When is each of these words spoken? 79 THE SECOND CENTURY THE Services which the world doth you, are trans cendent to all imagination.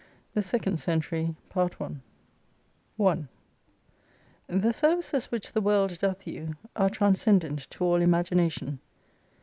79 0.31 0.31
THE 0.33 0.41
SECOND 0.41 0.79
CENTURY 0.79 1.35
THE 4.47 4.71
Services 4.73 5.25
which 5.27 5.51
the 5.53 5.61
world 5.61 5.99
doth 5.99 6.25
you, 6.25 6.55
are 6.75 6.89
trans 6.89 7.23
cendent 7.23 7.69
to 7.69 7.83
all 7.85 8.01
imagination. 8.01 8.79